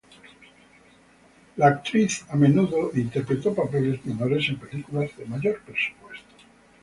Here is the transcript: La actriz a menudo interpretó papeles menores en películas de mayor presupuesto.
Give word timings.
La 1.57 1.67
actriz 1.67 2.25
a 2.31 2.35
menudo 2.35 2.89
interpretó 2.95 3.53
papeles 3.53 4.03
menores 4.03 4.49
en 4.49 4.57
películas 4.57 5.15
de 5.15 5.25
mayor 5.27 5.61
presupuesto. 5.61 6.33